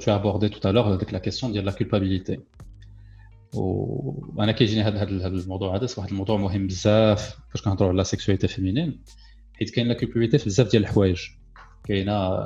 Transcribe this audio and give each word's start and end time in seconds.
tu 0.00 0.10
as 0.10 0.14
abordé 0.14 0.50
tout 0.50 0.66
à 0.68 0.72
l'heure 0.72 0.88
avec 0.88 1.10
la 1.12 1.20
question 1.20 1.48
de 1.48 1.60
la 1.60 1.72
culpabilité. 1.72 2.40
وانا 3.54 4.52
كيجيني 4.52 4.82
هذا 4.82 5.02
هذا 5.02 5.26
الموضوع 5.26 5.76
هذا 5.76 5.86
واحد 5.96 6.10
الموضوع 6.10 6.36
مهم 6.36 6.66
بزاف 6.66 7.38
فاش 7.50 7.62
كنهضروا 7.62 7.88
على 7.88 7.98
لا 7.98 8.02
سيكسواليتي 8.02 8.48
فيمينين 8.48 9.00
حيت 9.52 9.70
كاين 9.70 9.88
لا 9.88 9.94
كولبيبيتي 9.94 10.38
في 10.38 10.44
بزاف 10.44 10.70
ديال 10.70 10.82
الحوايج 10.82 11.20
كاينه 11.84 12.38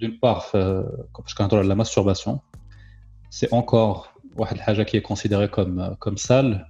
دون 0.00 0.18
بار 0.22 0.40
فاش 0.40 1.34
كنهضروا 1.38 1.60
على 1.60 1.68
لا 1.68 1.74
ماستورباسيون 1.74 2.38
سي 3.30 3.46
اونكور 3.52 4.06
واحد 4.36 4.56
الحاجه 4.56 4.82
كي 4.82 5.00
كونسيديري 5.00 5.46
كوم 5.46 5.94
كوم 5.94 6.16
سال 6.16 6.66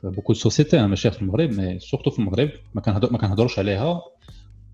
في 0.00 0.10
بوكو 0.10 0.32
دو 0.32 0.38
سوسيتي 0.38 0.86
ماشي 0.86 1.10
في 1.10 1.22
المغرب 1.22 1.50
مي 1.50 1.78
سورتو 1.78 2.10
في 2.10 2.18
المغرب 2.18 2.50
ما 2.74 2.80
كنهضر 2.80 3.12
ما 3.12 3.18
كنهضروش 3.18 3.58
عليها 3.58 4.00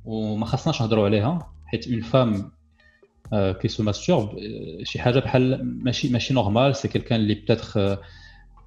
وما 0.05 0.47
خاصناش 0.47 0.83
نهضروا 0.83 1.05
عليها 1.05 1.53
حيت 1.67 1.89
اون 1.89 2.01
فام 2.01 2.53
euh, 3.34 3.56
qui 3.56 3.70
se 3.70 3.82
masturbe, 3.82 4.38
euh, 4.38 4.84
c'est 4.86 5.00
normal, 6.36 6.76
c'est 6.76 6.90
quelqu'un 6.90 7.18
peut-être 7.36 7.98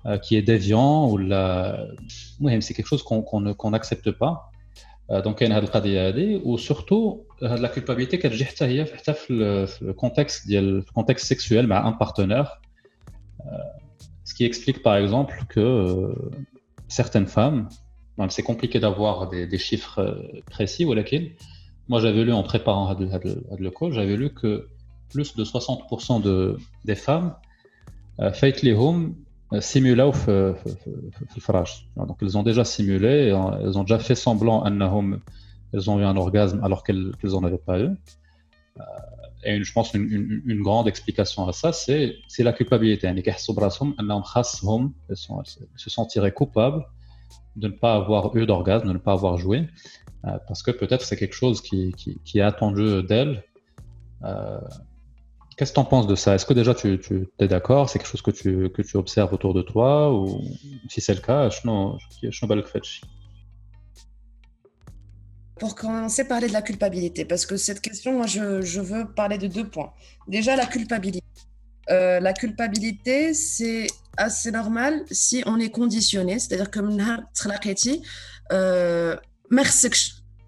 euh, 0.04 0.18
qui 0.18 0.34
est 0.34 0.42
déviant 0.42 1.08
ou 1.08 1.16
la... 1.16 1.86
c'est 2.60 2.74
quelque 2.74 2.88
chose 2.88 3.04
qu'on 3.04 3.22
qu 3.22 3.68
n'accepte 3.68 4.10
pas. 4.10 4.50
Donc, 5.24 5.40
il 5.40 5.44
y 5.44 5.46
a 5.46 5.50
une 5.50 5.56
cette 5.56 6.40
ou 6.44 6.58
surtout, 6.58 7.24
la 7.40 7.68
culpabilité 7.68 8.18
qu'elle 8.18 8.32
vient 8.32 8.48
le 9.30 9.92
contexte, 9.92 10.44
le 10.48 10.82
contexte 10.92 11.26
sexuel 11.26 11.66
avec 11.66 11.86
un 11.86 11.92
partenaire. 11.92 12.60
Ce 14.24 14.34
qui 14.34 14.44
explique 14.44 14.82
par 14.82 14.96
exemple 14.96 15.44
que 15.48 16.14
certaines 16.88 17.26
femmes, 17.26 17.68
c'est 18.28 18.42
compliqué 18.42 18.80
d'avoir 18.80 19.30
des, 19.30 19.58
chiffres 19.58 20.30
précis, 20.50 20.84
ou 20.84 20.92
moi 21.88 22.00
j'avais 22.00 22.24
lu 22.24 22.32
en 22.32 22.42
préparant 22.42 22.94
le 22.98 23.70
call, 23.70 23.92
j'avais 23.92 24.16
lu 24.16 24.30
que 24.30 24.68
plus 25.10 25.34
de 25.36 25.44
60% 25.44 26.22
de, 26.22 26.58
des 26.84 26.94
femmes 26.94 27.34
fait 28.32 28.62
les 28.62 28.74
home 28.74 29.14
simulent 29.60 30.02
au 30.02 30.12
Donc 31.96 32.18
elles 32.20 32.36
ont 32.36 32.42
déjà 32.42 32.64
simulé, 32.64 33.34
elles 33.62 33.78
ont 33.78 33.82
déjà 33.82 33.98
fait 33.98 34.14
semblant 34.14 34.64
elles 34.64 35.90
ont 35.90 35.98
eu 35.98 36.04
un 36.04 36.16
orgasme 36.16 36.60
alors 36.62 36.82
qu'elles 36.84 37.12
n'en 37.22 37.44
avaient 37.44 37.58
pas 37.58 37.80
eu. 37.80 37.90
Et 39.44 39.62
je 39.62 39.72
pense 39.72 39.94
une 39.94 40.62
grande 40.62 40.88
explication 40.88 41.46
à 41.46 41.52
ça, 41.52 41.72
c'est 41.72 42.18
la 42.38 42.52
culpabilité. 42.52 43.06
Elles 43.06 43.22
se 45.16 45.90
sentiraient 45.90 46.32
coupables 46.32 46.84
de 47.56 47.68
ne 47.68 47.72
pas 47.72 47.94
avoir 47.94 48.36
eu 48.36 48.46
d'orgasme, 48.46 48.88
de 48.88 48.92
ne 48.92 48.98
pas 48.98 49.12
avoir 49.12 49.38
joué, 49.38 49.68
parce 50.22 50.62
que 50.62 50.70
peut-être 50.70 51.04
c'est 51.04 51.16
quelque 51.16 51.34
chose 51.34 51.60
qui, 51.60 51.92
qui, 51.92 52.38
est 52.38 52.42
attendu 52.42 53.02
d'elles. 53.02 53.44
Euh, 54.24 54.58
Qu'est-ce 55.56 55.72
que 55.72 55.74
tu 55.74 55.80
en 55.80 55.84
penses 55.84 56.06
de 56.06 56.14
ça? 56.14 56.36
Est-ce 56.36 56.46
que 56.46 56.54
déjà 56.54 56.72
tu, 56.72 57.00
tu 57.00 57.28
es 57.40 57.48
d'accord? 57.48 57.90
C'est 57.90 57.98
quelque 57.98 58.10
chose 58.10 58.22
que 58.22 58.30
tu, 58.30 58.70
que 58.70 58.82
tu 58.82 58.96
observes 58.96 59.32
autour 59.32 59.54
de 59.54 59.62
toi? 59.62 60.12
Ou 60.14 60.40
si 60.88 61.00
c'est 61.00 61.14
le 61.14 61.20
cas, 61.20 61.50
je 61.50 61.66
ne 61.66 61.98
pour 65.58 65.74
commencer, 65.74 66.24
parler 66.24 66.46
de 66.46 66.52
la 66.52 66.62
culpabilité, 66.62 67.24
parce 67.24 67.44
que 67.44 67.56
cette 67.56 67.80
question, 67.80 68.12
moi, 68.12 68.26
je, 68.26 68.62
je 68.62 68.80
veux 68.80 69.12
parler 69.12 69.38
de 69.38 69.48
deux 69.48 69.68
points. 69.68 69.92
Déjà, 70.28 70.56
la 70.56 70.66
culpabilité. 70.66 71.26
Euh, 71.90 72.20
la 72.20 72.32
culpabilité, 72.32 73.34
c'est 73.34 73.88
assez 74.16 74.50
normal 74.50 75.02
si 75.10 75.42
on 75.46 75.58
est 75.58 75.70
conditionné, 75.70 76.38
c'est-à-dire 76.38 76.70
que 76.70 76.80
euh, 78.52 79.16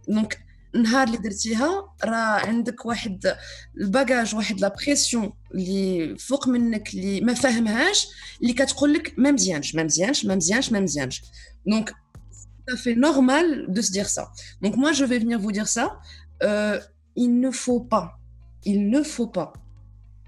donc 0.10 0.38
النهار 0.76 1.08
اللي 1.08 1.18
درتيها 1.18 1.96
راه 2.04 2.48
عندك 2.48 2.86
واحد 2.86 3.36
الباجاج 3.78 4.36
واحد 4.36 4.62
لا 4.62 4.68
بريسيون 4.68 5.34
اللي 5.54 6.18
فوق 6.18 6.48
منك 6.48 6.94
اللي 6.94 7.22
ما 7.22 7.34
فاهمهاش 7.34 8.08
اللي 8.42 8.54
كتقول 8.54 8.94
لك 8.94 9.14
ما 9.18 9.32
مزيانش 9.32 9.76
ما 9.76 9.84
مزيانش 9.84 10.26
ما 10.26 10.36
مزيانش 10.36 10.72
ما 10.72 10.80
مزيانش 10.80 11.22
دونك 11.68 11.90
tout 11.90 12.74
à 12.74 12.78
fait 12.78 12.96
normal 12.96 13.66
de 13.68 13.82
se 13.82 13.92
dire 13.92 14.10
ça. 14.10 14.32
Donc 14.62 14.76
moi, 14.76 14.92
je 14.92 15.06
vais 15.06 15.20
venir 15.20 15.40
vous 15.40 15.52
dire 15.52 15.68
ça. 15.68 16.00
Euh, 16.44 16.80
il 17.16 17.40
ne 17.40 17.52
faut 17.52 17.80
pas, 17.80 18.18
il 18.64 18.90
ne 18.90 19.04
faut 19.04 19.28
pas. 19.28 19.54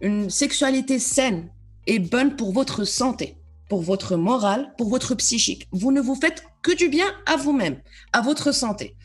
Une 0.02 0.30
sexualité 0.30 1.00
saine 1.00 1.50
et 1.88 2.00
bonne 2.00 2.36
pour 2.36 2.54
votre 2.54 2.84
santé, 2.84 3.38
pour 3.70 3.82
votre 3.82 4.16
morale, 4.16 4.74
pour 4.78 4.90
votre 4.90 5.16
psychique. 5.16 5.68
Vous 5.72 5.92
ne 5.92 6.02
vous 6.02 6.16
faites 6.16 6.44
que 6.62 6.72
du 6.76 6.90
bien 6.90 7.08
à 7.26 7.36
vous-même, 7.36 7.82
à 8.14 8.22
votre 8.22 8.52
santé. 8.52 8.96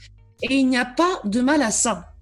Et 0.42 0.56
il 0.56 0.68
n'y 0.68 0.78
a 0.78 0.84
pas 0.84 1.20
de 1.24 1.40
mal 1.40 1.62
à 1.62 1.70
ça. 1.70 2.14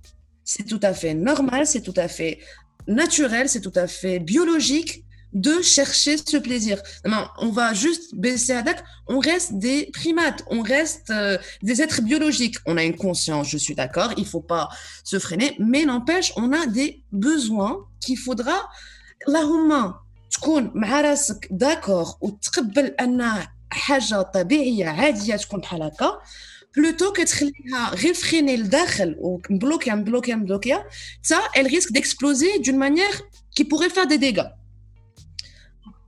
C'est 0.44 0.64
tout 0.64 0.80
à 0.82 0.92
fait 0.92 1.14
normal, 1.14 1.66
c'est 1.66 1.80
tout 1.80 1.94
à 1.96 2.08
fait 2.08 2.38
naturel, 2.86 3.48
c'est 3.48 3.60
tout 3.60 3.72
à 3.76 3.86
fait 3.86 4.18
biologique 4.18 5.04
de 5.32 5.62
chercher 5.62 6.16
ce 6.16 6.36
plaisir. 6.36 6.82
Non, 7.06 7.28
on 7.38 7.50
va 7.50 7.72
juste 7.72 8.14
baisser 8.14 8.52
à 8.52 8.62
date. 8.62 8.82
On 9.06 9.18
reste 9.20 9.54
des 9.54 9.90
primates, 9.92 10.42
on 10.48 10.60
reste 10.60 11.10
euh, 11.10 11.38
des 11.62 11.80
êtres 11.82 12.02
biologiques. 12.02 12.56
On 12.66 12.76
a 12.76 12.82
une 12.82 12.96
conscience, 12.96 13.48
je 13.48 13.58
suis 13.58 13.74
d'accord, 13.74 14.12
il 14.16 14.26
faut 14.26 14.40
pas 14.40 14.68
se 15.04 15.18
freiner, 15.18 15.54
mais 15.58 15.84
n'empêche, 15.84 16.32
on 16.36 16.52
a 16.52 16.66
des 16.66 17.02
besoins 17.12 17.86
qu'il 18.00 18.18
faudra. 18.18 18.68
اللهم 19.28 19.94
تكون 20.30 20.70
مع 20.74 21.00
راسك 21.00 21.48
داكور 21.50 22.06
وتقبل 22.20 22.86
ان 22.86 23.46
حاجه 23.74 24.22
طبيعيه 24.22 24.86
عاديه 24.86 25.36
تكون 25.36 25.60
بحال 25.60 25.82
هكا 25.82 26.20
بلوتو 26.76 27.12
كتخليها 27.12 27.94
غير 27.94 28.14
فريني 28.14 28.56
لداخل 28.56 29.16
ومبلوكيا 29.18 29.94
مبلوكيا 29.94 30.34
مبلوكيا 30.34 30.84
تا 31.28 31.36
elle 31.56 31.66
risque 31.66 31.92
d'exploser 31.92 32.58
d'une 32.58 32.78
manière 32.78 33.22
qui 33.56 33.64
pourrait 33.64 33.90
faire 33.90 34.06
des 34.06 34.18
dégâts 34.18 34.50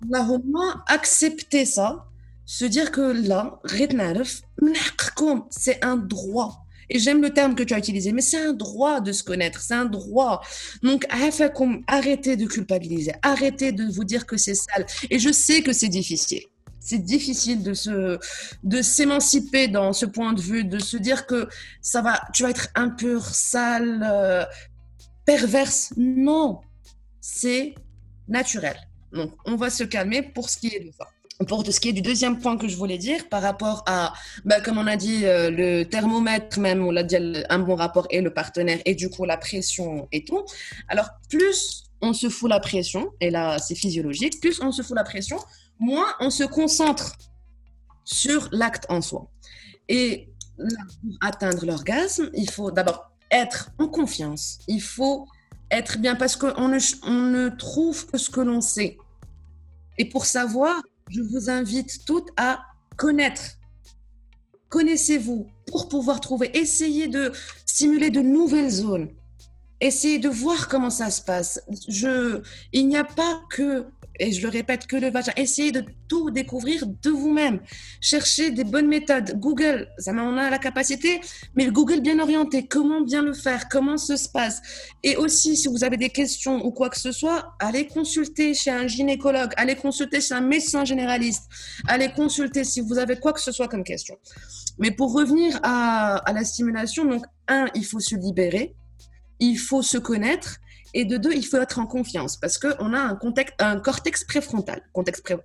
اللهم 0.04 0.54
accepter 0.88 1.64
ça 1.64 2.04
se 2.46 2.64
dire 2.64 2.90
que 2.90 3.28
là 3.28 3.60
غير 3.66 3.92
نعرف 3.92 4.42
من 4.62 4.76
حقكم 4.76 5.48
c'est 5.50 5.84
un 5.84 5.96
droit 5.96 6.62
et 6.90 6.98
j'aime 6.98 7.22
le 7.22 7.30
terme 7.30 7.54
que 7.54 7.62
tu 7.62 7.72
as 7.72 7.78
utilisé, 7.78 8.12
mais 8.12 8.20
c'est 8.20 8.44
un 8.50 8.52
droit 8.52 9.00
de 9.00 9.12
se 9.12 9.22
connaître, 9.22 9.60
c'est 9.62 9.74
un 9.74 9.86
droit. 9.86 10.42
Donc, 10.82 11.06
arrêtez 11.08 12.36
de 12.36 12.46
culpabiliser, 12.46 13.12
arrêtez 13.22 13.72
de 13.72 13.84
vous 13.90 14.04
dire 14.04 14.26
que 14.26 14.36
c'est 14.36 14.54
sale. 14.54 14.84
Et 15.10 15.18
je 15.18 15.32
sais 15.32 15.62
que 15.62 15.72
c'est 15.72 15.88
difficile 15.88 16.44
c'est 16.79 16.99
difficile 16.99 17.63
de 17.63 17.73
se 17.73 18.19
de 18.63 18.81
s'émanciper 18.81 19.67
dans 19.67 19.93
ce 19.93 20.05
point 20.05 20.33
de 20.33 20.41
vue, 20.41 20.63
de 20.63 20.79
se 20.79 20.97
dire 20.97 21.25
que 21.25 21.47
ça 21.81 22.01
va, 22.01 22.21
tu 22.33 22.43
vas 22.43 22.49
être 22.49 22.69
impur, 22.75 23.25
sale, 23.25 24.07
euh, 24.09 24.45
perverse. 25.25 25.93
Non, 25.97 26.61
c'est 27.21 27.75
naturel. 28.27 28.77
Donc, 29.11 29.33
on 29.45 29.55
va 29.55 29.69
se 29.69 29.83
calmer 29.83 30.21
pour 30.21 30.49
ce 30.49 30.57
qui 30.57 30.67
est 30.67 30.79
de 30.79 30.91
ça. 30.91 31.07
Pour 31.47 31.63
ce 31.65 31.79
qui 31.79 31.89
est 31.89 31.93
du 31.93 32.01
deuxième 32.01 32.39
point 32.39 32.57
que 32.57 32.67
je 32.67 32.75
voulais 32.75 32.97
dire 32.97 33.29
par 33.29 33.43
rapport 33.43 33.83
à, 33.85 34.13
bah, 34.43 34.59
comme 34.59 34.79
on 34.79 34.87
a 34.87 34.95
dit, 34.95 35.25
euh, 35.25 35.51
le 35.51 35.83
thermomètre 35.83 36.59
même, 36.59 36.83
on 36.83 36.89
l'a 36.89 37.03
dit, 37.03 37.15
un 37.49 37.59
bon 37.59 37.75
rapport 37.75 38.07
et 38.09 38.21
le 38.21 38.33
partenaire 38.33 38.79
et 38.85 38.95
du 38.95 39.09
coup 39.09 39.23
la 39.23 39.37
pression 39.37 40.07
et 40.11 40.25
tout. 40.25 40.43
Alors, 40.87 41.09
plus 41.29 41.83
on 42.01 42.13
se 42.13 42.29
fout 42.29 42.49
la 42.49 42.59
pression, 42.59 43.11
et 43.21 43.29
là 43.29 43.59
c'est 43.59 43.75
physiologique, 43.75 44.39
plus 44.39 44.59
on 44.61 44.71
se 44.71 44.81
fout 44.81 44.95
la 44.95 45.03
pression, 45.03 45.37
moins 45.79 46.07
on 46.19 46.29
se 46.29 46.43
concentre 46.43 47.17
sur 48.03 48.49
l'acte 48.51 48.85
en 48.89 49.01
soi. 49.01 49.29
Et 49.89 50.29
pour 50.57 51.17
atteindre 51.21 51.65
l'orgasme, 51.65 52.29
il 52.33 52.49
faut 52.49 52.71
d'abord 52.71 53.11
être 53.31 53.69
en 53.77 53.87
confiance. 53.87 54.59
Il 54.67 54.81
faut 54.81 55.27
être 55.69 55.97
bien 55.99 56.15
parce 56.15 56.35
qu'on 56.35 56.67
ne, 56.67 56.79
on 57.03 57.29
ne 57.29 57.49
trouve 57.49 58.07
que 58.07 58.17
ce 58.17 58.29
que 58.29 58.41
l'on 58.41 58.61
sait. 58.61 58.97
Et 59.97 60.05
pour 60.05 60.25
savoir, 60.25 60.81
je 61.09 61.21
vous 61.21 61.49
invite 61.49 62.05
toutes 62.05 62.29
à 62.37 62.61
connaître. 62.95 63.41
Connaissez-vous 64.69 65.47
pour 65.67 65.87
pouvoir 65.89 66.19
trouver. 66.19 66.57
Essayez 66.57 67.07
de 67.07 67.31
stimuler 67.65 68.09
de 68.09 68.21
nouvelles 68.21 68.69
zones. 68.69 69.09
Essayez 69.79 70.19
de 70.19 70.29
voir 70.29 70.67
comment 70.67 70.89
ça 70.89 71.11
se 71.11 71.21
passe. 71.21 71.61
Je, 71.87 72.41
il 72.73 72.87
n'y 72.87 72.97
a 72.97 73.03
pas 73.03 73.41
que 73.49 73.85
et 74.19 74.31
je 74.31 74.41
le 74.41 74.49
répète, 74.49 74.87
que 74.87 74.95
le 74.95 75.09
vagin. 75.09 75.31
Essayez 75.37 75.71
de 75.71 75.83
tout 76.07 76.31
découvrir 76.31 76.85
de 76.87 77.09
vous-même. 77.09 77.59
Cherchez 78.01 78.51
des 78.51 78.63
bonnes 78.63 78.87
méthodes. 78.87 79.39
Google, 79.39 79.89
ça 79.97 80.11
on 80.13 80.37
a 80.37 80.49
la 80.49 80.57
capacité, 80.59 81.21
mais 81.55 81.65
le 81.65 81.71
Google 81.71 82.01
bien 82.01 82.19
orienté, 82.19 82.67
comment 82.67 83.01
bien 83.01 83.21
le 83.21 83.33
faire, 83.33 83.67
comment 83.69 83.97
ça 83.97 84.17
se 84.17 84.29
passe? 84.29 84.61
Et 85.03 85.15
aussi, 85.15 85.55
si 85.55 85.67
vous 85.67 85.83
avez 85.83 85.97
des 85.97 86.09
questions 86.09 86.65
ou 86.65 86.71
quoi 86.71 86.89
que 86.89 86.99
ce 86.99 87.11
soit, 87.11 87.53
allez 87.59 87.87
consulter 87.87 88.53
chez 88.53 88.71
un 88.71 88.87
gynécologue, 88.87 89.51
allez 89.57 89.75
consulter 89.75 90.21
chez 90.21 90.33
un 90.33 90.41
médecin 90.41 90.85
généraliste, 90.85 91.43
allez 91.87 92.09
consulter 92.09 92.63
si 92.63 92.81
vous 92.81 92.97
avez 92.97 93.17
quoi 93.17 93.33
que 93.33 93.41
ce 93.41 93.51
soit 93.51 93.67
comme 93.67 93.83
question. 93.83 94.15
Mais 94.79 94.91
pour 94.91 95.13
revenir 95.13 95.59
à, 95.63 96.17
à 96.17 96.33
la 96.33 96.43
stimulation, 96.43 97.05
donc, 97.05 97.23
un, 97.47 97.67
il 97.75 97.85
faut 97.85 97.99
se 97.99 98.15
libérer, 98.15 98.75
il 99.39 99.57
faut 99.57 99.81
se 99.81 99.97
connaître 99.97 100.57
et 100.93 101.05
de 101.05 101.17
deux, 101.17 101.33
il 101.33 101.45
faut 101.45 101.57
être 101.57 101.79
en 101.79 101.85
confiance 101.85 102.37
parce 102.37 102.57
qu'on 102.57 102.93
a 102.93 103.17
un, 103.59 103.79
cortex 103.79 104.23
préfrontal. 104.23 104.81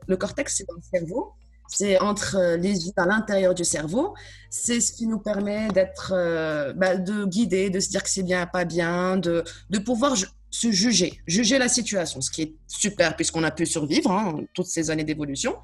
Le 0.06 0.16
cortex, 0.16 0.56
c'est 0.56 0.68
dans 0.68 0.74
le 0.74 0.82
cerveau. 0.98 1.32
c'est 1.68 1.98
entre 2.00 2.36
euh, 2.36 2.56
les 2.56 2.86
yeux 2.86 2.92
à 2.96 3.06
l'intérieur 3.06 3.54
du 3.54 3.64
cerveau. 3.64 4.14
C'est 4.50 4.80
ce 4.80 4.92
qui 4.92 5.06
nous 5.06 5.18
permet 5.18 5.68
d'être, 5.68 6.12
euh, 6.14 6.72
bah, 6.72 6.96
de 6.96 7.24
guider, 7.24 7.70
de 7.70 7.80
se 7.80 7.88
dire 7.88 8.02
que 8.02 8.10
c'est 8.10 8.22
bien, 8.22 8.46
pas 8.46 8.64
bien, 8.64 9.16
de, 9.16 9.42
de 9.70 9.78
pouvoir 9.78 10.16
se 10.52 10.70
juger, 10.70 11.20
juger 11.26 11.58
la 11.58 11.68
situation, 11.68 12.20
ce 12.20 12.30
qui 12.30 12.42
est 12.42 12.54
super 12.68 13.16
puisqu'on 13.16 13.42
a 13.42 13.50
pu 13.50 13.64
survivre 13.66 14.12
hein, 14.12 14.40
toutes 14.54 14.66
ces 14.66 14.90
années 14.90 15.04
d'évolution. 15.04 15.56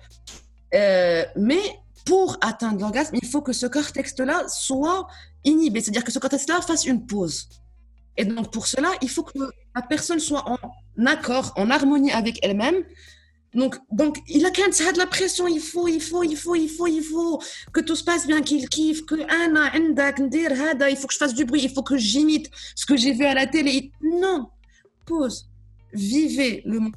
Euh, 0.75 1.25
mais 1.37 1.61
pour 2.05 2.39
atteindre 2.41 2.81
l'orgasme, 2.81 3.17
il 3.21 3.29
faut 3.29 3.43
que 3.43 3.53
ce 3.53 3.67
cortex-là 3.67 4.49
soit 4.49 5.07
inhibé, 5.45 5.81
c'est-à-dire 5.81 6.05
que 6.05 6.13
ce 6.13 6.19
cortex-là 6.19 6.63
fasse 6.63 6.87
une 6.87 7.07
pause. 7.07 7.49
Et 8.19 8.27
donc 8.27 8.53
pour 8.53 8.67
cela, 8.67 8.91
il 9.01 9.09
faut 9.09 9.23
que 9.23 9.39
la 9.75 9.83
personne 9.83 10.21
soit 10.21 10.45
en 10.47 10.59
accord, 11.07 11.55
en 11.57 11.71
harmonie 11.71 12.13
avec 12.13 12.39
elle-même, 12.43 12.85
donc, 13.55 13.77
donc, 13.91 14.19
il 14.29 14.45
a 14.45 14.51
même 14.51 14.93
de 14.93 14.99
la 14.99 15.07
pression. 15.07 15.49
Il 15.49 15.61
faut, 15.61 15.89
il 15.89 16.01
faut, 16.01 16.23
il 16.23 16.37
faut, 16.37 16.55
il 16.55 16.69
faut, 16.69 16.87
il 16.87 17.03
faut 17.03 17.43
que 17.73 17.81
tout 17.81 17.97
se 17.97 18.05
passe 18.05 18.27
bien, 18.27 18.43
qu'il 18.43 18.69
kiffe, 18.69 19.07
que 19.07 19.15
il 19.15 20.97
faut 20.97 21.07
que 21.07 21.15
je 21.15 21.19
fasse 21.19 21.35
du 21.35 21.45
bruit, 21.45 21.63
il 21.63 21.71
faut 21.71 21.83
que 21.83 21.97
j'imite 21.97 22.51
ce 22.75 22.85
que 22.85 22.97
j'ai 22.97 23.13
vu 23.13 23.25
à 23.25 23.35
la 23.35 23.47
télé. 23.47 23.91
Non, 24.03 24.49
pause. 25.07 25.49
Vivez 25.93 26.63
le 26.67 26.81
moment. 26.81 26.97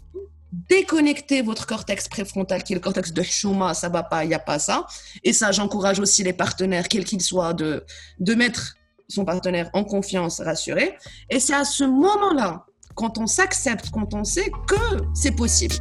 Déconnectez 0.69 1.41
votre 1.41 1.65
cortex 1.65 2.09
préfrontal, 2.09 2.63
qui 2.63 2.73
est 2.73 2.75
le 2.75 2.81
cortex 2.81 3.13
de 3.13 3.23
Chouma, 3.23 3.73
ça 3.73 3.87
va 3.87 4.03
pas, 4.03 4.25
il 4.25 4.27
n'y 4.27 4.33
a 4.33 4.39
pas 4.39 4.59
ça. 4.59 4.85
Et 5.23 5.31
ça, 5.31 5.53
j'encourage 5.53 6.01
aussi 6.01 6.23
les 6.23 6.33
partenaires, 6.33 6.89
quels 6.89 7.05
qu'ils 7.05 7.21
soient, 7.21 7.53
de, 7.53 7.85
de 8.19 8.35
mettre 8.35 8.75
son 9.11 9.25
partenaire 9.25 9.69
en 9.73 9.83
confiance, 9.83 10.41
rassuré. 10.41 10.97
Et 11.29 11.39
c'est 11.39 11.53
à 11.53 11.65
ce 11.65 11.83
moment-là, 11.83 12.65
quand 12.95 13.17
on 13.17 13.27
s'accepte, 13.27 13.89
quand 13.91 14.13
on 14.13 14.23
sait 14.23 14.51
que 14.67 15.03
c'est 15.13 15.35
possible. 15.35 15.75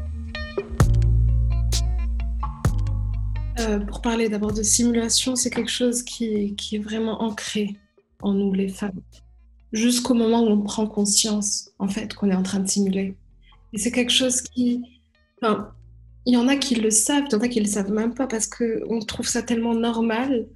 Euh, 3.61 3.79
pour 3.81 4.00
parler 4.00 4.29
d'abord 4.29 4.53
de 4.53 4.62
simulation, 4.62 5.37
c'est 5.37 5.50
quelque 5.50 5.71
chose 5.71 6.03
qui, 6.03 6.56
est 6.73 6.79
vraiment 6.79 7.23
ancré 7.23 7.77
en 8.23 8.32
nous, 8.32 8.53
les 8.53 8.69
femmes, 8.69 9.00
jusqu'au 9.73 10.15
moment 10.15 10.43
où 10.43 10.49
on 10.49 10.61
prend 10.62 10.87
conscience, 10.87 11.71
en 11.79 11.88
fait, 11.88 12.15
qu'on 12.15 12.31
est 12.31 12.35
en 12.35 12.43
train 12.43 12.61
de 12.61 12.69
simuler. 12.69 13.17
Et 13.73 13.79
c'est 13.79 13.91
quelque 13.91 14.12
chose 14.12 14.41
qui... 14.43 14.83
Enfin, 15.43 15.73
il 16.26 16.35
y 16.35 16.37
en 16.37 16.49
a 16.49 16.56
qui 16.56 16.75
le 16.75 16.91
savent, 16.91 17.25
il 17.29 17.33
y 17.33 17.37
en 17.37 17.41
a 17.41 17.49
qui 17.49 17.61
le 17.61 17.67
savent 17.67 17.91
même 17.91 18.15
pas 18.15 18.26
parce 18.26 18.47
qu'on 18.47 18.99
trouve 19.00 19.26
ça 19.26 19.43
tellement 19.43 19.75
normal. 19.75 20.47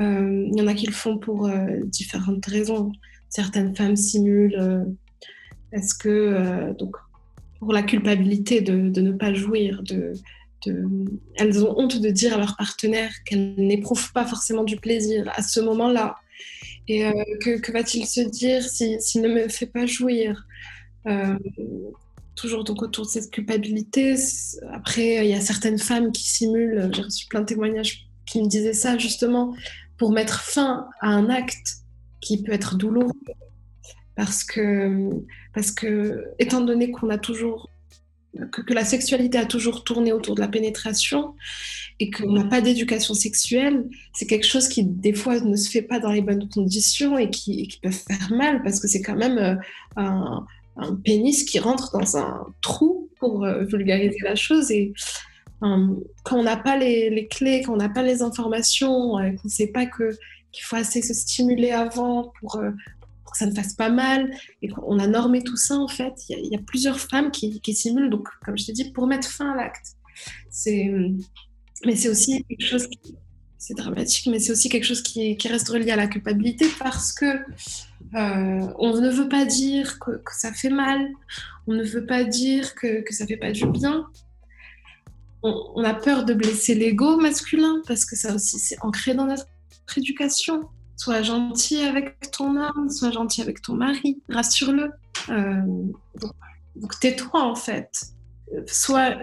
Euh, 0.00 0.48
il 0.50 0.58
y 0.58 0.62
en 0.62 0.66
a 0.66 0.74
qui 0.74 0.86
le 0.86 0.92
font 0.92 1.18
pour 1.18 1.46
euh, 1.46 1.80
différentes 1.84 2.44
raisons. 2.46 2.92
Certaines 3.28 3.74
femmes 3.74 3.96
simulent 3.96 4.86
parce 5.70 5.94
que, 5.94 6.74
donc, 6.78 6.96
pour 7.58 7.72
la 7.72 7.82
culpabilité 7.82 8.60
de, 8.60 9.00
ne 9.00 9.12
pas 9.12 9.32
jouir, 9.32 9.82
elles 11.36 11.64
ont 11.64 11.78
honte 11.78 11.98
de 11.98 12.10
dire 12.10 12.34
à 12.34 12.38
leur 12.38 12.56
partenaire 12.56 13.10
qu'elles 13.24 13.54
n'éprouvent 13.56 14.12
pas 14.12 14.26
forcément 14.26 14.64
du 14.64 14.76
plaisir 14.76 15.30
à 15.34 15.42
ce 15.42 15.60
moment-là. 15.60 16.16
Et 16.88 17.06
euh, 17.06 17.12
que, 17.40 17.72
va-t-il 17.72 18.06
se 18.06 18.20
dire 18.20 18.62
s'il 18.62 19.22
ne 19.22 19.28
me 19.28 19.48
fait 19.48 19.66
pas 19.66 19.86
jouir? 19.86 20.46
Euh, 21.06 21.38
Toujours 22.34 22.64
donc 22.64 22.82
autour 22.82 23.04
de 23.04 23.10
cette 23.10 23.30
culpabilité. 23.30 24.16
Après, 24.72 25.24
il 25.24 25.30
y 25.30 25.34
a 25.34 25.40
certaines 25.40 25.78
femmes 25.78 26.12
qui 26.12 26.28
simulent, 26.28 26.90
j'ai 26.94 27.02
reçu 27.02 27.26
plein 27.26 27.40
de 27.40 27.46
témoignages 27.46 28.08
qui 28.24 28.40
me 28.40 28.48
disaient 28.48 28.72
ça 28.72 28.96
justement, 28.96 29.54
pour 30.02 30.10
mettre 30.10 30.42
fin 30.42 30.88
à 31.00 31.10
un 31.10 31.30
acte 31.30 31.76
qui 32.20 32.42
peut 32.42 32.50
être 32.50 32.74
douloureux. 32.74 33.12
Parce 34.16 34.42
que, 34.42 35.10
parce 35.54 35.70
que 35.70 36.24
étant 36.40 36.60
donné 36.60 36.90
qu'on 36.90 37.08
a 37.08 37.18
toujours 37.18 37.70
que, 38.50 38.74
la 38.74 38.84
sexualité 38.84 39.38
a 39.38 39.46
toujours 39.46 39.84
tourné 39.84 40.12
autour 40.12 40.34
de 40.34 40.40
la 40.40 40.48
pénétration 40.48 41.36
et 42.00 42.10
qu'on 42.10 42.32
n'a 42.32 42.42
pas 42.42 42.60
d'éducation 42.60 43.14
sexuelle, 43.14 43.84
c'est 44.12 44.26
quelque 44.26 44.44
chose 44.44 44.66
qui, 44.66 44.82
des 44.82 45.12
fois, 45.14 45.38
ne 45.38 45.54
se 45.54 45.70
fait 45.70 45.82
pas 45.82 46.00
dans 46.00 46.10
les 46.10 46.20
bonnes 46.20 46.48
conditions 46.48 47.16
et 47.16 47.30
qui, 47.30 47.78
peut 47.80 47.92
faire 47.92 48.32
mal 48.32 48.60
parce 48.64 48.80
que 48.80 48.88
c'est 48.88 49.02
quand 49.02 49.14
même 49.14 49.38
euh, 49.38 49.54
un, 49.94 50.44
pénis 51.04 51.44
qui 51.44 51.60
rentre 51.60 51.96
dans 51.96 52.16
un 52.16 52.46
trou 52.60 53.08
pour 53.20 53.44
euh, 53.44 53.62
vulgariser 53.62 54.18
la 54.24 54.34
chose. 54.34 54.72
Et 54.72 54.94
euh, 55.62 55.94
quand 56.24 56.38
on 56.38 56.42
n'a 56.42 56.56
pas 56.56 56.76
les, 56.76 57.28
clés, 57.28 57.62
quand 57.64 57.74
on 57.74 57.76
n'a 57.76 57.88
pas 57.88 58.02
les 58.02 58.22
informations, 58.22 59.12
qu'on 59.12 59.40
ne 59.44 59.48
sait 59.48 59.68
pas 59.68 59.86
qu'il 59.86 60.62
faut 60.62 60.76
assez 60.76 61.02
se 61.02 61.14
stimuler 61.14 61.70
avant 61.70 62.32
pour, 62.40 62.60
que 63.32 63.38
ça 63.38 63.46
ne 63.46 63.54
fasse 63.54 63.74
pas 63.74 63.88
mal. 63.88 64.34
Et 64.62 64.70
on 64.86 64.98
a 64.98 65.06
normé 65.06 65.42
tout 65.42 65.56
ça, 65.56 65.76
en 65.76 65.88
fait. 65.88 66.14
Il 66.28 66.52
y, 66.52 66.56
a 66.56 66.60
plusieurs 66.60 67.00
femmes 67.00 67.30
qui, 67.30 67.60
simulent, 67.74 68.10
donc, 68.10 68.28
comme 68.44 68.56
je 68.58 68.66
t'ai 68.66 68.72
dit, 68.72 68.90
pour 68.92 69.06
mettre 69.06 69.28
fin 69.28 69.52
à 69.52 69.56
l'acte. 69.56 69.96
Mais 71.84 71.96
c'est 71.96 72.08
aussi 72.08 72.44
quelque 72.44 72.64
chose 72.64 72.86
qui, 72.86 73.16
c'est 73.62 73.74
dramatique, 73.74 74.28
mais 74.28 74.40
c'est 74.40 74.50
aussi 74.50 74.68
quelque 74.68 74.84
chose 74.84 75.02
qui, 75.02 75.36
reste 75.46 75.68
relié 75.68 75.92
à 75.92 75.96
la 75.96 76.08
culpabilité 76.08 76.66
parce 76.80 77.12
que 77.12 77.26
euh, 77.26 78.66
on 78.78 79.00
ne 79.00 79.08
veut 79.08 79.28
pas 79.28 79.44
dire 79.44 80.00
que, 80.00 80.20
ça 80.32 80.52
fait 80.52 80.68
mal, 80.68 81.00
on 81.68 81.74
ne 81.74 81.84
veut 81.84 82.04
pas 82.04 82.24
dire 82.24 82.74
que, 82.74 83.02
que 83.02 83.14
ça 83.14 83.24
fait 83.24 83.36
pas 83.36 83.52
du 83.52 83.66
bien. 83.66 84.06
On, 85.42 85.82
a 85.82 85.94
peur 85.94 86.24
de 86.24 86.34
blesser 86.34 86.74
l'ego 86.74 87.16
masculin 87.16 87.82
parce 87.86 88.04
que 88.04 88.14
ça 88.14 88.34
aussi 88.34 88.58
c'est 88.58 88.76
ancré 88.82 89.14
dans 89.14 89.26
notre 89.26 89.46
éducation. 89.96 90.68
Sois 90.96 91.22
gentil 91.22 91.78
avec 91.78 92.30
ton 92.30 92.56
homme, 92.56 92.88
sois 92.88 93.10
gentil 93.10 93.42
avec 93.42 93.60
ton 93.60 93.74
mari, 93.74 94.22
rassure-le. 94.28 94.90
Euh, 95.30 95.62
donc, 96.76 97.00
tais-toi 97.00 97.42
en 97.42 97.56
fait. 97.56 97.90
Sois, 98.66 99.16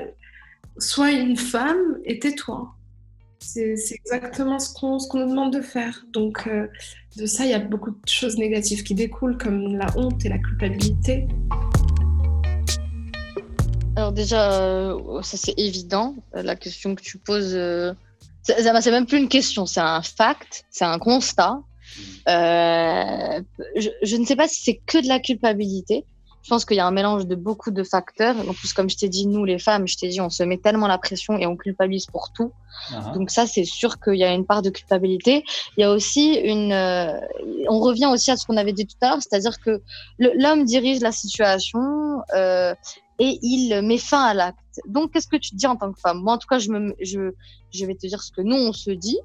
sois 0.77 1.12
une 1.12 1.38
femme 1.38 2.00
et 2.04 2.19
tais-toi. 2.19 2.74
C'est 3.39 3.75
exactement 3.92 4.60
ce 4.60 4.74
qu'on 4.74 4.98
nous 5.13 5.30
demande 5.30 5.54
de 5.54 5.62
faire. 5.62 6.06
Donc 6.12 6.48
euh, 6.48 6.68
de 7.18 7.25
ça, 7.25 7.45
il 7.45 7.51
y 7.51 7.54
a 7.54 7.60
beaucoup 7.60 7.92
de 7.92 7.98
choses 8.07 8.38
négatives 8.38 8.83
qui 8.83 8.94
découlent, 8.94 9.38
comme 9.38 9.77
la 9.77 9.88
honte 9.98 10.25
et 10.25 10.30
la 10.30 10.38
culpabilité. 10.38 11.27
Alors 14.00 14.13
déjà, 14.13 14.54
euh, 14.54 15.22
ça 15.24 15.36
c'est 15.36 15.60
évident, 15.60 16.16
la 16.34 16.56
question 16.56 16.96
que 16.96 17.01
tu 17.01 17.18
poses. 17.18 17.60
C'est 18.44 18.92
même 18.92 19.06
plus 19.06 19.18
une 19.18 19.28
question, 19.28 19.66
c'est 19.66 19.81
un 19.81 20.01
fact, 20.01 20.63
c'est 20.72 20.86
un 20.86 21.00
constat. 21.00 21.60
Euh, 22.30 23.42
je, 23.75 24.16
ne 24.16 24.25
sais 24.25 24.38
pas 24.38 24.48
si 24.48 24.62
c'est 24.63 24.80
que 24.86 25.01
de 25.01 25.07
la 25.07 25.19
culpabilité. 25.19 26.06
Je 26.41 26.50
pense 26.50 26.65
qu'il 26.65 26.77
y 26.77 26.80
a 26.80 26.88
un 26.88 26.91
mélange 26.91 27.27
de 27.27 27.36
beaucoup 27.36 27.69
de 27.69 27.83
facteurs. 27.83 28.36
En 28.47 28.53
plus, 28.53 28.74
comme 28.74 28.89
je 28.89 28.97
t'ai 28.97 29.09
dit, 29.09 29.27
nous, 29.27 29.44
les 29.44 29.59
femmes, 29.59 29.88
je 29.88 29.97
t'ai 29.97 30.07
dit, 30.07 30.21
on 30.21 30.30
se 30.30 30.41
met 30.44 30.57
tellement 30.57 30.88
la 30.88 30.97
pression 30.97 31.38
et 31.38 31.45
on 31.45 31.56
culpabilise 31.56 32.06
pour 32.06 32.31
tout. 32.31 32.51
Uh-huh. 32.91 33.13
Donc 33.13 33.30
ça, 33.30 33.45
c'est 33.45 33.65
sûr 33.65 34.00
qu'il 34.00 34.15
y 34.15 34.24
a 34.24 34.33
une 34.33 34.45
part 34.45 34.62
de 34.62 34.69
culpabilité. 34.69 35.44
Il 35.77 35.81
y 35.81 35.83
a 35.83 35.91
aussi 35.91 36.36
une... 36.36 36.71
Euh, 36.71 37.19
on 37.68 37.80
revient 37.80 38.07
aussi 38.07 38.31
à 38.31 38.38
ce 38.38 38.45
qu'on 38.45 38.57
avait 38.57 38.74
dit 38.74 38.88
tout 38.88 38.95
à 39.01 39.09
l'heure, 39.09 39.21
c'est-à-dire 39.21 39.59
que 39.59 39.81
l'homme 40.18 40.63
dirige 40.63 41.02
la 41.02 41.11
situation 41.11 42.21
euh, 42.33 42.73
et 43.19 43.37
il 43.42 43.81
met 43.81 43.97
fin 43.97 44.23
à 44.23 44.33
l'acte. 44.33 44.80
Donc, 44.87 45.11
qu'est-ce 45.11 45.28
que 45.28 45.35
tu 45.35 45.52
te 45.52 45.56
dis 45.57 45.68
en 45.68 45.75
tant 45.75 45.92
que 45.92 45.99
femme? 45.99 46.21
Moi, 46.21 46.33
en 46.33 46.37
tout 46.37 46.47
cas, 46.47 46.59
je, 46.59 46.69
me, 46.69 46.95
je, 47.02 47.31
je 47.71 47.85
vais 47.85 47.95
te 47.95 48.07
dire 48.07 48.23
ce 48.23 48.31
que 48.31 48.42
nous, 48.42 48.56
on 48.56 48.73
se 48.73 48.92
dit. 48.92 49.19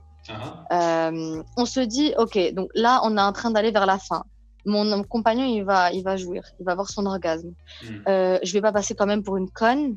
Euh, 0.73 1.43
on 1.57 1.67
se 1.67 1.81
dit, 1.81 2.15
ok, 2.19 2.55
donc 2.55 2.71
là, 2.75 3.01
on 3.05 3.17
est 3.17 3.21
en 3.21 3.33
train 3.33 3.51
d'aller 3.51 3.71
vers 3.71 3.87
la 3.87 3.99
fin. 3.99 4.25
Mon 4.67 5.03
compagnon, 5.05 5.45
il 5.45 5.63
va, 5.63 5.93
il 5.93 6.03
va 6.03 6.17
jouir, 6.17 6.43
il 6.59 6.65
va 6.65 6.73
avoir 6.73 6.89
son 6.89 7.07
orgasme. 7.07 7.53
Je 7.83 7.93
hmm. 7.93 8.03
Euh, 8.09 8.39
je 8.43 8.53
vais 8.53 8.61
pas 8.61 8.73
passer 8.73 8.95
quand 8.95 9.07
même 9.07 9.23
pour 9.23 9.37
une 9.37 9.51
conne 9.51 9.97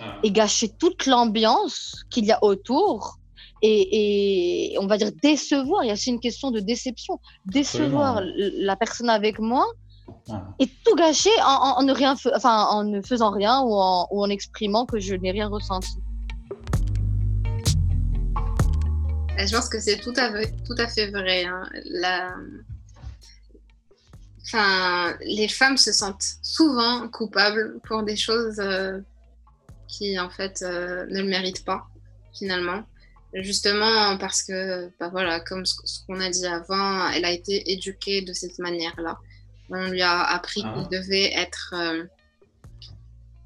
ah. 0.00 0.18
et 0.22 0.30
gâcher 0.30 0.68
toute 0.68 1.06
l'ambiance 1.06 2.04
qu'il 2.10 2.24
y 2.24 2.32
a 2.32 2.42
autour. 2.42 3.18
Et, 3.66 4.76
on 4.78 4.86
va 4.86 4.98
dire 4.98 5.10
décevoir. 5.22 5.84
Il 5.84 5.86
y 5.86 5.90
a 5.90 5.94
aussi 5.94 6.10
une 6.10 6.20
question 6.20 6.50
de 6.50 6.60
déception. 6.60 7.18
Décevoir 7.46 8.20
la 8.36 8.76
personne 8.76 9.08
avec 9.08 9.38
moi 9.38 9.64
ah. 10.30 10.42
et 10.58 10.66
tout 10.84 10.94
gâcher 10.96 11.30
en, 11.42 11.82
ne 11.82 11.92
rien, 11.92 12.14
enfin, 12.34 12.66
en 12.66 12.84
ne 12.84 13.00
faisant 13.00 13.30
rien 13.30 13.62
ou 13.62 13.72
en, 13.72 14.06
ou 14.10 14.22
en 14.22 14.28
exprimant 14.28 14.84
que 14.84 14.98
je 14.98 15.14
n'ai 15.14 15.30
rien 15.30 15.48
ressenti. 15.48 15.98
Je 19.36 19.54
pense 19.54 19.68
que 19.68 19.80
c'est 19.80 19.98
tout 19.98 20.12
à 20.16 20.30
fait, 20.32 20.54
tout 20.64 20.74
à 20.78 20.86
fait 20.86 21.10
vrai. 21.10 21.44
Hein. 21.44 21.68
La... 21.84 22.34
Enfin, 24.46 25.16
les 25.22 25.48
femmes 25.48 25.78
se 25.78 25.92
sentent 25.92 26.36
souvent 26.42 27.08
coupables 27.08 27.80
pour 27.86 28.02
des 28.02 28.16
choses 28.16 28.60
euh, 28.60 29.00
qui, 29.88 30.18
en 30.18 30.28
fait, 30.28 30.62
euh, 30.62 31.06
ne 31.06 31.22
le 31.22 31.28
méritent 31.28 31.64
pas, 31.64 31.86
finalement. 32.36 32.84
Justement 33.32 34.16
parce 34.18 34.42
que, 34.42 34.90
bah 35.00 35.08
voilà, 35.08 35.40
comme 35.40 35.64
ce, 35.66 35.74
qu'on 36.06 36.20
a 36.20 36.28
dit 36.28 36.46
avant, 36.46 37.08
elle 37.10 37.24
a 37.24 37.32
été 37.32 37.72
éduquée 37.72 38.22
de 38.22 38.32
cette 38.32 38.58
manière-là. 38.58 39.18
On 39.70 39.88
lui 39.88 40.02
a 40.02 40.22
appris 40.22 40.62
ah. 40.64 40.74
qu'elle 40.74 41.00
devait 41.00 41.32
être 41.32 41.74
euh, 41.76 42.04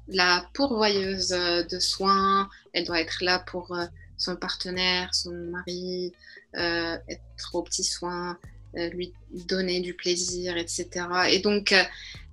la 0.09 0.45
pourvoyeuse 0.53 1.29
de 1.29 1.79
soins, 1.79 2.49
elle 2.73 2.85
doit 2.85 2.99
être 2.99 3.23
là 3.23 3.39
pour 3.39 3.75
son 4.17 4.35
partenaire, 4.35 5.13
son 5.13 5.31
mari, 5.31 6.13
être 6.55 7.53
aux 7.53 7.61
petits 7.61 7.83
soins, 7.83 8.37
lui 8.73 9.13
donner 9.31 9.79
du 9.81 9.93
plaisir, 9.93 10.57
etc. 10.57 10.87
Et 11.29 11.39
donc, 11.39 11.71
euh, 11.71 11.83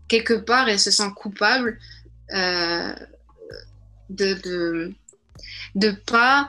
quelque 0.09 0.35
part, 0.35 0.69
elle 0.69 0.79
se 0.79 0.91
sent 0.91 1.11
coupable 1.15 1.79
de, 4.11 4.93
de, 5.75 5.91
pas 6.07 6.49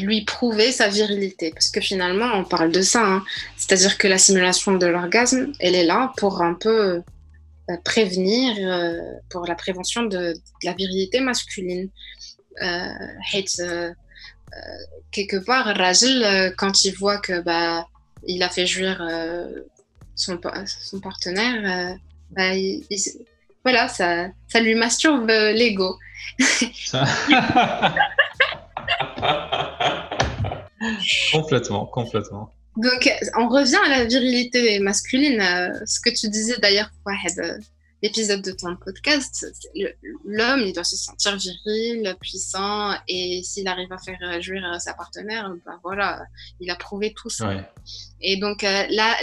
lui 0.00 0.24
prouver 0.24 0.72
sa 0.72 0.88
virilité. 0.88 1.50
Parce 1.50 1.70
que 1.70 1.80
finalement, 1.80 2.30
on 2.34 2.44
parle 2.44 2.72
de 2.72 2.82
ça. 2.82 3.04
Hein. 3.04 3.24
C'est-à-dire 3.56 3.98
que 3.98 4.08
la 4.08 4.18
simulation 4.18 4.76
de 4.76 4.86
l'orgasme, 4.86 5.52
elle 5.60 5.74
est 5.74 5.84
là 5.84 6.12
pour 6.16 6.42
un 6.42 6.54
peu 6.54 7.02
euh, 7.70 7.76
prévenir, 7.84 8.56
euh, 8.58 8.98
pour 9.30 9.46
la 9.46 9.54
prévention 9.54 10.02
de, 10.02 10.34
la 10.64 10.72
virilité 10.72 11.20
masculine. 11.20 11.88
Euh, 12.60 13.92
quelque 15.10 15.36
part, 15.36 15.66
Rajil, 15.76 16.52
quand 16.58 16.84
il 16.84 16.94
voit 16.94 17.18
que 17.18 17.40
bah, 17.40 17.86
il 18.26 18.42
a 18.42 18.48
fait 18.48 18.66
jouir 18.66 19.06
son, 20.14 20.40
son 20.66 21.00
partenaire, 21.00 21.96
bah, 22.30 22.52
voilà, 23.64 23.88
ça, 23.88 24.28
ça 24.48 24.60
lui 24.60 24.74
masturbe 24.74 25.28
l'ego. 25.28 25.98
complètement, 31.32 31.86
complètement. 31.86 32.52
Donc, 32.76 33.10
on 33.36 33.48
revient 33.48 33.78
à 33.86 33.88
la 33.98 34.04
virilité 34.04 34.78
masculine. 34.80 35.40
Euh, 35.40 35.68
ce 35.84 36.00
que 36.00 36.10
tu 36.10 36.28
disais 36.28 36.56
d'ailleurs, 36.58 36.90
euh, 37.06 37.58
l'épisode 38.02 38.42
de 38.42 38.52
ton 38.52 38.76
podcast, 38.76 39.46
l'homme, 40.24 40.60
il 40.60 40.72
doit 40.72 40.84
se 40.84 40.96
sentir 40.96 41.36
viril, 41.36 42.16
puissant, 42.20 42.94
et 43.08 43.42
s'il 43.44 43.68
arrive 43.68 43.92
à 43.92 43.98
faire 43.98 44.42
jouir 44.42 44.80
sa 44.80 44.94
partenaire, 44.94 45.52
bah 45.64 45.78
voilà, 45.82 46.24
il 46.60 46.70
a 46.70 46.76
prouvé 46.76 47.14
tout 47.14 47.30
ça. 47.30 47.54
Et 48.20 48.36
donc, 48.36 48.64
euh, 48.64 48.86
la, 48.90 49.16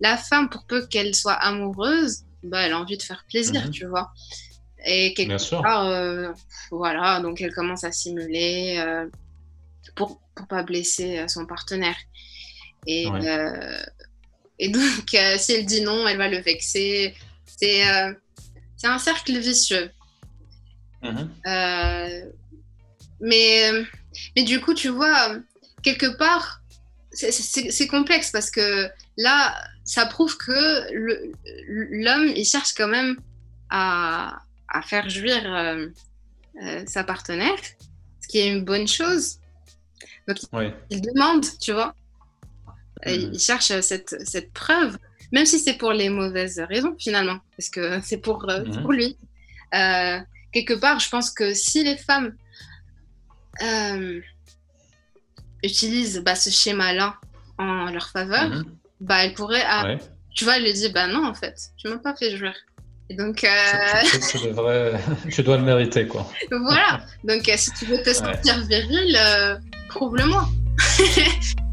la, 0.00 0.16
femme, 0.16 0.48
pour 0.48 0.64
peu 0.64 0.86
qu'elle 0.86 1.14
soit 1.14 1.34
amoureuse, 1.34 2.24
bah, 2.42 2.62
elle 2.62 2.72
a 2.72 2.78
envie 2.78 2.98
de 2.98 3.02
faire 3.02 3.24
plaisir, 3.28 3.64
mhm. 3.64 3.70
tu 3.70 3.86
vois. 3.86 4.12
Et 4.84 5.14
quelque 5.14 5.62
part, 5.62 6.34
voilà, 6.70 7.20
donc 7.20 7.40
elle 7.40 7.52
commence 7.52 7.84
à 7.84 7.92
simuler 7.92 8.82
pour 9.96 10.20
pour 10.38 10.46
pas 10.46 10.62
blesser 10.62 11.24
son 11.26 11.46
partenaire. 11.46 11.96
Et, 12.86 13.06
euh, 13.08 13.82
et 14.58 14.68
donc, 14.68 15.14
euh, 15.14 15.36
si 15.36 15.52
elle 15.52 15.66
dit 15.66 15.82
non, 15.82 16.06
elle 16.06 16.16
va 16.16 16.28
le 16.28 16.38
vexer. 16.38 17.14
C'est 17.56 17.88
euh, 17.88 18.12
c'est 18.76 18.86
un 18.86 18.98
cercle 18.98 19.38
vicieux. 19.38 19.90
Mhm. 21.02 21.30
mais, 23.20 23.70
mais 24.34 24.42
du 24.42 24.60
coup, 24.60 24.74
tu 24.74 24.88
vois, 24.88 25.36
quelque 25.82 26.16
part, 26.16 26.60
c'est 27.12 27.86
complexe 27.86 28.30
parce 28.32 28.50
que 28.50 28.88
là, 29.16 29.54
ça 29.84 30.06
prouve 30.06 30.36
que 30.36 30.92
l'homme, 31.68 32.32
il 32.34 32.44
cherche 32.44 32.74
quand 32.74 32.88
même 32.88 33.16
à, 33.70 34.42
à 34.68 34.82
faire 34.82 35.08
jouir 35.08 35.42
sa 36.86 37.04
partenaire, 37.04 37.58
ce 38.20 38.28
qui 38.28 38.38
est 38.38 38.48
une 38.48 38.64
bonne 38.64 38.88
chose. 38.88 39.38
Donc, 40.26 40.38
il 40.90 41.00
demande, 41.00 41.46
tu 41.60 41.72
vois. 41.72 41.94
Mhm. 43.06 43.30
Il 43.34 43.38
cherche 43.38 43.80
cette, 43.80 44.16
cette 44.26 44.52
preuve, 44.52 44.98
même 45.32 45.46
si 45.46 45.58
c'est 45.58 45.74
pour 45.74 45.92
les 45.92 46.08
mauvaises 46.08 46.60
raisons, 46.68 46.94
finalement, 46.98 47.38
parce 47.56 47.68
que 47.68 48.00
c'est 48.02 48.18
pour, 48.18 48.48
euh, 48.48 48.64
mhm. 48.64 48.82
pour 48.82 48.92
lui. 48.92 49.16
Euh, 49.74 50.18
quelque 50.52 50.74
part, 50.74 50.98
je 51.00 51.08
pense 51.08 51.30
que 51.30 51.54
si 51.54 51.84
les 51.84 51.96
femmes 51.96 52.34
euh, 53.62 54.20
utilisent 55.62 56.22
bah, 56.24 56.34
ce 56.34 56.50
schéma-là 56.50 57.16
en 57.58 57.90
leur 57.90 58.08
faveur, 58.08 58.48
mhm. 58.48 58.64
bah, 59.00 59.24
elles 59.24 59.34
pourraient, 59.34 59.64
tu 60.34 60.44
vois, 60.44 60.56
elle 60.56 60.64
lui 60.64 60.72
dit, 60.72 60.88
bah 60.90 61.08
non, 61.08 61.26
en 61.26 61.34
fait, 61.34 61.56
tu 61.76 61.88
m'as 61.88 61.98
pas 61.98 62.14
fait 62.14 62.36
jouer. 62.36 62.52
Et 63.10 63.16
donc, 63.16 63.36
tu 65.30 65.42
dois 65.42 65.56
le 65.56 65.62
mériter, 65.62 66.06
quoi. 66.06 66.30
voilà. 66.50 67.00
Donc, 67.24 67.50
si 67.56 67.72
tu 67.72 67.86
veux 67.86 68.02
te 68.02 68.12
sentir 68.12 68.64
viril, 68.66 69.18
prouve-le-moi. 69.88 70.48